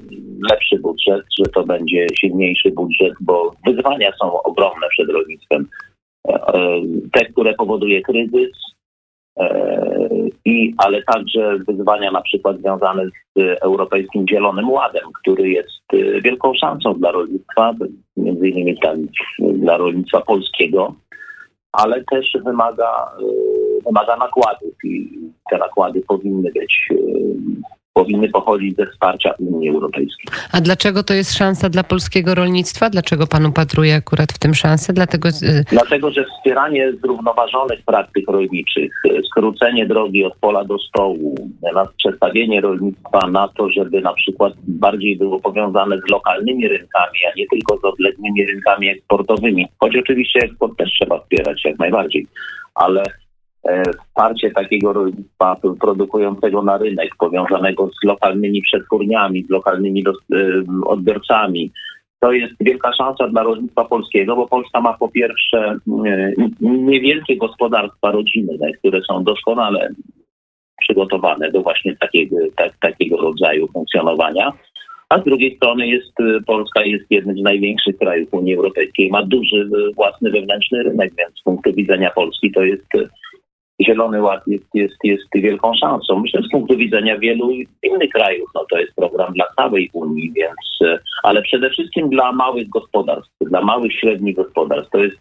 lepszy 0.50 0.78
budżet, 0.78 1.24
że 1.38 1.50
to 1.54 1.64
będzie 1.64 2.06
silniejszy 2.20 2.70
budżet, 2.70 3.12
bo 3.20 3.52
wyzwania 3.66 4.12
są 4.20 4.42
ogromne 4.42 4.86
przed 4.90 5.10
rolnictwem. 5.10 5.68
E, 6.28 6.80
te, 7.12 7.24
które 7.24 7.54
powoduje 7.54 8.02
kryzys, 8.02 8.50
e, 9.38 10.04
i, 10.44 10.74
ale 10.78 11.02
także 11.02 11.58
wyzwania 11.68 12.10
na 12.10 12.22
przykład 12.22 12.58
związane 12.58 13.06
z 13.36 13.62
Europejskim 13.62 14.26
Zielonym 14.28 14.70
Ładem, 14.70 15.04
który 15.22 15.50
jest 15.50 15.82
e, 15.92 16.20
wielką 16.20 16.52
szansą 16.54 16.94
dla 16.94 17.10
rolnictwa, 17.12 17.74
między 18.16 18.48
innymi 18.48 18.78
dla 19.38 19.76
rolnictwa 19.76 20.20
polskiego, 20.20 20.94
ale 21.74 22.04
też 22.04 22.36
wymaga, 22.44 23.12
y, 23.20 23.84
wymaga 23.84 24.16
nakładów 24.16 24.84
i 24.84 25.18
te 25.50 25.58
nakłady 25.58 26.00
powinny 26.08 26.52
być 26.52 26.88
y, 26.90 27.36
powinny 27.94 28.28
pochodzić 28.28 28.76
ze 28.76 28.86
wsparcia 28.86 29.34
Unii 29.38 29.68
Europejskiej. 29.70 30.26
A 30.52 30.60
dlaczego 30.60 31.02
to 31.02 31.14
jest 31.14 31.34
szansa 31.34 31.68
dla 31.68 31.84
polskiego 31.84 32.34
rolnictwa? 32.34 32.90
Dlaczego 32.90 33.26
pan 33.26 33.46
upatruje 33.46 33.94
akurat 33.94 34.32
w 34.32 34.38
tym 34.38 34.54
szansę? 34.54 34.92
Dlatego, 34.92 35.28
Dlatego 35.70 36.10
że 36.10 36.24
wspieranie 36.24 36.92
zrównoważonych 37.02 37.82
praktyk 37.86 38.24
rolniczych, 38.28 38.92
skrócenie 39.26 39.86
drogi 39.86 40.24
od 40.24 40.36
pola 40.36 40.64
do 40.64 40.78
stołu, 40.78 41.34
przestawienie 41.96 42.60
rolnictwa 42.60 43.26
na 43.30 43.48
to, 43.48 43.70
żeby 43.70 44.00
na 44.00 44.12
przykład 44.12 44.52
bardziej 44.68 45.16
było 45.16 45.40
powiązane 45.40 45.98
z 45.98 46.10
lokalnymi 46.10 46.68
rynkami, 46.68 47.18
a 47.32 47.38
nie 47.38 47.46
tylko 47.46 47.78
z 47.78 47.84
odległymi 47.84 48.46
rynkami 48.46 48.88
eksportowymi. 48.88 49.66
Choć 49.78 49.96
oczywiście 49.96 50.40
eksport 50.42 50.78
też 50.78 50.90
trzeba 50.90 51.20
wspierać 51.20 51.64
jak 51.64 51.78
najbardziej, 51.78 52.26
ale 52.74 53.02
wsparcie 54.00 54.50
takiego 54.50 54.92
rolnictwa 54.92 55.56
produkującego 55.80 56.62
na 56.62 56.78
rynek, 56.78 57.16
powiązanego 57.18 57.86
z 57.88 58.06
lokalnymi 58.06 58.62
przetwórniami, 58.62 59.44
z 59.44 59.50
lokalnymi 59.50 60.04
e, 60.08 60.36
odbiorcami. 60.86 61.72
To 62.20 62.32
jest 62.32 62.54
wielka 62.60 62.92
szansa 62.92 63.28
dla 63.28 63.42
rolnictwa 63.42 63.84
polskiego, 63.84 64.36
bo 64.36 64.48
Polska 64.48 64.80
ma 64.80 64.92
po 64.92 65.08
pierwsze 65.08 65.76
e, 66.06 66.32
niewielkie 66.60 67.36
gospodarstwa 67.36 68.10
rodzinne, 68.10 68.72
które 68.78 69.00
są 69.02 69.24
doskonale 69.24 69.88
przygotowane 70.80 71.50
do 71.50 71.62
właśnie 71.62 71.96
takiego, 71.96 72.36
tak, 72.56 72.72
takiego 72.80 73.16
rodzaju 73.16 73.68
funkcjonowania. 73.72 74.52
A 75.08 75.20
z 75.20 75.24
drugiej 75.24 75.56
strony 75.56 75.88
jest 75.88 76.12
Polska 76.46 76.84
jest 76.84 77.04
jednym 77.10 77.38
z 77.38 77.42
największych 77.42 77.98
krajów 77.98 78.28
Unii 78.32 78.54
Europejskiej, 78.54 79.10
ma 79.10 79.22
duży 79.22 79.68
własny 79.96 80.30
wewnętrzny 80.30 80.82
rynek, 80.82 81.12
więc 81.18 81.38
z 81.38 81.42
punktu 81.42 81.72
widzenia 81.72 82.10
Polski 82.10 82.52
to 82.52 82.62
jest 82.62 82.88
Zielony 83.82 84.22
Ład 84.22 84.42
jest, 84.46 84.64
jest, 84.74 84.96
jest 85.04 85.24
wielką 85.34 85.74
szansą. 85.74 86.20
Myślę, 86.20 86.42
z 86.42 86.50
punktu 86.50 86.76
widzenia 86.76 87.18
wielu 87.18 87.50
innych 87.82 88.10
krajów, 88.14 88.50
no 88.54 88.64
to 88.70 88.78
jest 88.78 88.94
program 88.94 89.32
dla 89.32 89.46
całej 89.56 89.90
Unii, 89.92 90.32
więc, 90.36 90.90
e, 90.92 90.98
ale 91.22 91.42
przede 91.42 91.70
wszystkim 91.70 92.08
dla 92.08 92.32
małych 92.32 92.68
gospodarstw, 92.68 93.34
dla 93.40 93.62
małych, 93.62 93.92
średnich 93.92 94.36
gospodarstw. 94.36 94.90
To 94.90 95.04
jest 95.04 95.16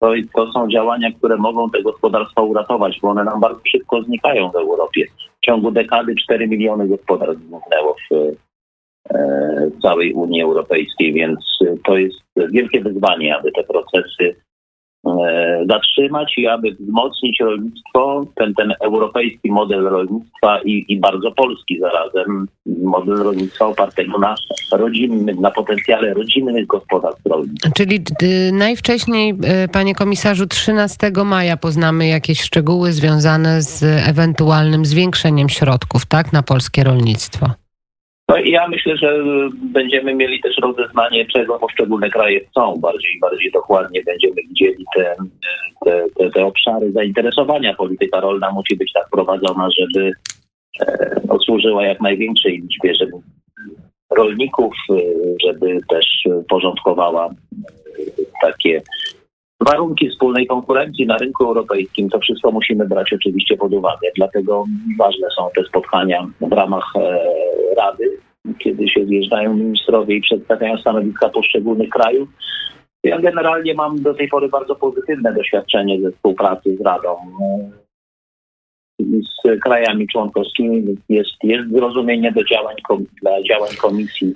to, 0.00 0.12
to 0.34 0.52
są 0.52 0.68
działania, 0.68 1.12
które 1.12 1.36
mogą 1.36 1.70
te 1.70 1.82
gospodarstwa 1.82 2.42
uratować, 2.42 2.98
bo 3.02 3.08
one 3.08 3.24
nam 3.24 3.40
bardzo 3.40 3.60
szybko 3.68 4.02
znikają 4.02 4.50
w 4.50 4.56
Europie. 4.56 5.06
W 5.42 5.46
ciągu 5.46 5.70
dekady 5.70 6.14
4 6.14 6.48
miliony 6.48 6.88
gospodarstw 6.88 7.42
zniknęło 7.42 7.96
w, 8.10 8.14
e, 8.14 9.70
w 9.70 9.82
całej 9.82 10.12
Unii 10.12 10.42
Europejskiej, 10.42 11.12
więc 11.12 11.38
to 11.84 11.96
jest 11.96 12.18
wielkie 12.36 12.80
wyzwanie, 12.80 13.36
aby 13.36 13.52
te 13.52 13.64
procesy 13.64 14.36
zatrzymać 15.66 16.34
i 16.36 16.46
aby 16.46 16.74
wzmocnić 16.74 17.40
rolnictwo, 17.40 18.26
ten, 18.34 18.54
ten 18.54 18.74
europejski 18.80 19.50
model 19.50 19.84
rolnictwa 19.84 20.60
i, 20.64 20.84
i 20.88 21.00
bardzo 21.00 21.32
polski 21.32 21.78
zarazem 21.80 22.46
model 22.66 23.16
rolnictwa 23.16 23.66
opartego 23.66 24.18
na 24.18 24.34
rodzinnym, 24.72 25.40
na 25.40 25.50
potencjale 25.50 26.14
rodzinnych 26.14 26.66
gospodarstw 26.66 27.26
rolnych. 27.26 27.54
Czyli 27.76 28.00
y, 28.22 28.52
najwcześniej, 28.52 29.34
y, 29.64 29.68
panie 29.68 29.94
komisarzu, 29.94 30.46
13 30.46 31.12
maja 31.24 31.56
poznamy 31.56 32.06
jakieś 32.06 32.40
szczegóły 32.40 32.92
związane 32.92 33.62
z 33.62 33.82
ewentualnym 34.08 34.84
zwiększeniem 34.84 35.48
środków, 35.48 36.06
tak, 36.06 36.32
na 36.32 36.42
polskie 36.42 36.84
rolnictwo. 36.84 37.46
No 38.28 38.36
i 38.36 38.50
ja 38.50 38.68
myślę, 38.68 38.96
że 38.96 39.24
będziemy 39.52 40.14
mieli 40.14 40.40
też 40.40 40.56
rozeznanie, 40.62 41.26
czego 41.26 41.58
poszczególne 41.58 42.10
kraje 42.10 42.40
chcą. 42.40 42.76
Bardziej 42.76 43.18
bardziej 43.20 43.50
dokładnie 43.52 44.02
będziemy 44.02 44.34
widzieli 44.34 44.84
te, 44.96 45.14
te, 45.84 46.04
te, 46.18 46.30
te 46.30 46.44
obszary 46.44 46.92
zainteresowania. 46.92 47.74
Polityka 47.74 48.20
rolna 48.20 48.52
musi 48.52 48.76
być 48.76 48.92
tak 48.92 49.08
prowadzona, 49.12 49.68
żeby 49.78 50.12
e, 50.80 51.38
służyła 51.44 51.86
jak 51.86 52.00
największej 52.00 52.52
liczbie 52.52 52.94
żeby 52.94 53.12
rolników, 54.16 54.74
e, 54.90 54.94
żeby 55.46 55.80
też 55.88 56.06
porządkowała 56.48 57.26
e, 57.26 57.32
takie 58.42 58.82
warunki 59.60 60.10
wspólnej 60.10 60.46
konkurencji 60.46 61.06
na 61.06 61.16
rynku 61.16 61.44
europejskim. 61.44 62.08
To 62.08 62.18
wszystko 62.18 62.50
musimy 62.50 62.86
brać 62.86 63.12
oczywiście 63.12 63.56
pod 63.56 63.72
uwagę. 63.72 64.08
Dlatego 64.16 64.64
ważne 64.98 65.28
są 65.36 65.48
te 65.56 65.64
spotkania 65.64 66.26
w 66.40 66.52
ramach 66.52 66.92
e, 66.96 67.18
Rady, 67.76 68.18
kiedy 68.58 68.88
się 68.88 69.06
zjeżdżają 69.06 69.54
ministrowie 69.54 70.16
i 70.16 70.20
przedstawiają 70.20 70.78
stanowiska 70.78 71.28
poszczególnych 71.28 71.88
krajów. 71.88 72.28
Ja 73.04 73.20
generalnie 73.20 73.74
mam 73.74 74.02
do 74.02 74.14
tej 74.14 74.28
pory 74.28 74.48
bardzo 74.48 74.76
pozytywne 74.76 75.34
doświadczenie 75.34 76.00
ze 76.00 76.12
współpracy 76.12 76.76
z 76.76 76.80
Radą. 76.80 77.16
Z 79.00 79.60
krajami 79.62 80.06
członkowskimi 80.12 80.96
jest, 81.08 81.30
jest 81.42 81.70
zrozumienie 81.72 82.32
do 82.32 82.44
działań, 82.44 82.76
dla 83.22 83.42
działań 83.42 83.70
komisji. 83.80 84.34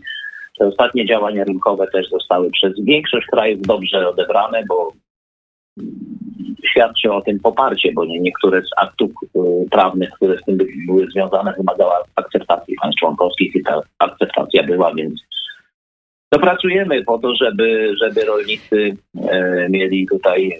Te 0.58 0.66
ostatnie 0.66 1.06
działania 1.06 1.44
rynkowe 1.44 1.86
też 1.92 2.08
zostały 2.08 2.50
przez 2.50 2.72
większość 2.84 3.26
krajów 3.26 3.62
dobrze 3.62 4.08
odebrane, 4.08 4.64
bo 4.68 4.92
świadczy 6.70 7.12
o 7.12 7.20
tym 7.20 7.40
poparcie, 7.40 7.92
bo 7.92 8.04
nie, 8.04 8.20
niektóre 8.20 8.62
z 8.62 8.70
aktów 8.76 9.10
y, 9.36 9.38
prawnych, 9.70 10.10
które 10.10 10.38
z 10.38 10.44
tym 10.44 10.58
były 10.86 11.06
związane, 11.06 11.54
wymagały 11.58 11.92
akceptacji 12.16 12.74
państw 12.82 13.00
członkowskich 13.00 13.54
i 13.54 13.62
ta 13.62 13.80
akceptacja 13.98 14.62
była, 14.62 14.94
więc 14.94 15.20
Dopracujemy 16.32 17.04
po 17.04 17.18
to, 17.18 17.34
żeby, 17.34 17.94
żeby 18.02 18.24
rolnicy 18.24 18.96
e, 19.28 19.68
mieli 19.68 20.06
tutaj 20.06 20.58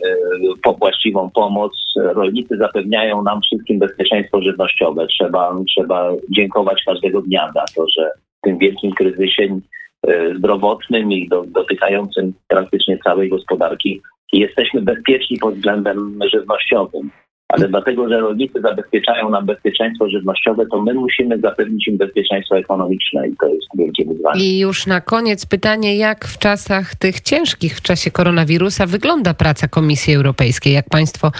e, 0.66 0.73
właściwą 0.78 1.31
pomoc. 1.31 1.73
Rolnicy 1.97 2.57
zapewniają 2.57 3.23
nam 3.23 3.40
wszystkim 3.40 3.78
bezpieczeństwo 3.78 4.42
żywnościowe. 4.42 5.07
Trzeba, 5.07 5.57
trzeba 5.69 6.12
dziękować 6.31 6.83
każdego 6.87 7.23
dnia 7.23 7.50
za 7.54 7.64
to, 7.76 7.85
że 7.99 8.11
w 8.38 8.40
tym 8.42 8.59
wielkim 8.59 8.92
kryzysie 8.92 9.61
e, 10.07 10.35
zdrowotnym 10.38 11.12
i 11.12 11.28
do, 11.28 11.45
dotykającym 11.47 12.33
praktycznie 12.49 12.99
całej 12.99 13.28
gospodarki 13.28 14.02
jesteśmy 14.32 14.82
bezpieczni 14.82 15.38
pod 15.38 15.54
względem 15.54 16.18
żywnościowym 16.32 17.10
ale 17.52 17.68
dlatego, 17.68 18.08
że 18.08 18.20
rolnicy 18.20 18.60
zabezpieczają 18.60 19.30
nam 19.30 19.46
bezpieczeństwo 19.46 20.08
żywnościowe, 20.08 20.66
to 20.66 20.82
my 20.82 20.94
musimy 20.94 21.38
zapewnić 21.38 21.88
im 21.88 21.96
bezpieczeństwo 21.96 22.58
ekonomiczne 22.58 23.28
i 23.28 23.36
to 23.40 23.46
jest 23.48 23.66
wielkie 23.78 24.04
wyzwanie. 24.04 24.44
I 24.44 24.58
już 24.58 24.86
na 24.86 25.00
koniec 25.00 25.46
pytanie, 25.46 25.96
jak 25.96 26.24
w 26.24 26.38
czasach 26.38 26.94
tych 26.94 27.20
ciężkich, 27.20 27.76
w 27.76 27.82
czasie 27.82 28.10
koronawirusa 28.10 28.86
wygląda 28.86 29.34
praca 29.34 29.68
Komisji 29.68 30.14
Europejskiej? 30.14 30.72
Jak 30.72 30.88
Państwo 30.88 31.30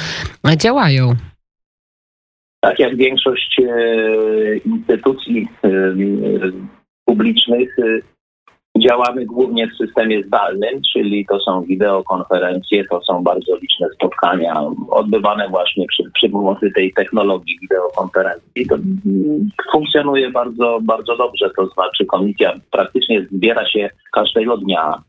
działają? 0.57 1.15
Tak 2.61 2.79
jak 2.79 2.97
większość 2.97 3.61
e, 3.61 4.57
instytucji 4.57 5.49
e, 5.65 5.71
publicznych, 7.05 7.79
e, 7.79 8.12
Działamy 8.79 9.27
głównie 9.27 9.69
w 9.69 9.77
systemie 9.77 10.23
zdalnym, 10.23 10.81
czyli 10.93 11.27
to 11.27 11.41
są 11.41 11.63
wideokonferencje, 11.63 12.85
to 12.85 13.01
są 13.03 13.23
bardzo 13.23 13.57
liczne 13.57 13.89
spotkania 13.95 14.63
odbywane 14.91 15.49
właśnie 15.49 15.87
przy, 15.87 16.03
przy 16.15 16.29
pomocy 16.29 16.71
tej 16.75 16.93
technologii 16.93 17.59
wideokonferencji. 17.63 18.67
To 18.67 18.77
funkcjonuje 19.73 20.31
bardzo, 20.31 20.79
bardzo 20.83 21.17
dobrze, 21.17 21.51
to 21.57 21.67
znaczy 21.67 22.07
komisja 22.07 22.53
praktycznie 22.71 23.27
zbiera 23.33 23.69
się 23.69 23.91
każdego 24.13 24.57
dnia. 24.57 25.03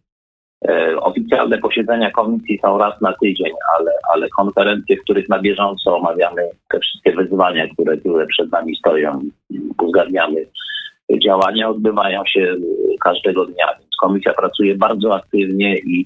E, 0.68 1.00
oficjalne 1.00 1.58
posiedzenia 1.58 2.12
komisji 2.12 2.60
są 2.62 2.78
raz 2.78 3.02
na 3.02 3.14
tydzień, 3.14 3.52
ale, 3.80 3.92
ale 4.14 4.30
konferencje, 4.30 4.98
w 4.98 5.04
których 5.04 5.30
na 5.30 5.40
bieżąco 5.40 5.98
omawiamy 5.98 6.50
te 6.70 6.80
wszystkie 6.80 7.12
wyzwania, 7.12 7.68
które, 7.68 7.98
które 7.98 8.28
przed 8.28 8.52
nami 8.52 8.76
stoją, 8.76 9.22
uzgadniamy 9.82 10.46
działania 11.24 11.70
odbywają 11.70 12.24
się 12.26 12.56
każdego 13.02 13.46
dnia, 13.46 13.66
więc 13.80 13.90
komisja 14.02 14.34
pracuje 14.34 14.76
bardzo 14.76 15.16
aktywnie 15.16 15.78
i 15.78 16.06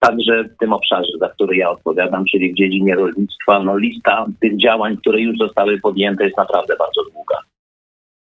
także 0.00 0.44
w 0.44 0.56
tym 0.58 0.72
obszarze, 0.72 1.12
za 1.20 1.28
który 1.28 1.56
ja 1.56 1.70
odpowiadam, 1.70 2.24
czyli 2.24 2.52
w 2.52 2.56
dziedzinie 2.56 2.94
rolnictwa, 2.94 3.62
no 3.62 3.76
lista 3.76 4.26
tych 4.40 4.56
działań, 4.56 4.96
które 4.96 5.20
już 5.20 5.38
zostały 5.38 5.80
podjęte 5.80 6.24
jest 6.24 6.36
naprawdę 6.36 6.76
bardzo 6.78 7.10
długa. 7.12 7.36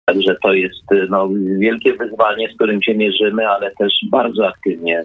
Także 0.04 0.36
to 0.42 0.52
jest 0.52 0.84
no, 1.10 1.28
wielkie 1.58 1.94
wyzwanie, 1.94 2.48
z 2.52 2.54
którym 2.54 2.82
się 2.82 2.94
mierzymy, 2.94 3.48
ale 3.48 3.70
też 3.78 3.92
bardzo 4.10 4.48
aktywnie 4.48 5.04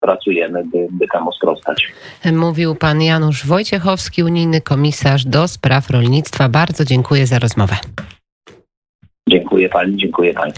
pracujemy, 0.00 0.64
by, 0.64 0.86
by 0.90 1.06
temu 1.12 1.32
sprostać. 1.32 1.92
Mówił 2.32 2.74
pan 2.74 3.02
Janusz 3.02 3.46
Wojciechowski, 3.46 4.22
unijny 4.22 4.60
komisarz 4.60 5.24
do 5.24 5.48
spraw 5.48 5.90
rolnictwa. 5.90 6.48
Bardzo 6.48 6.84
dziękuję 6.84 7.26
za 7.26 7.38
rozmowę. 7.38 7.76
Dziękuję 9.28 9.68
pani, 9.68 9.96
dziękuję 9.96 10.34
pani. 10.34 10.52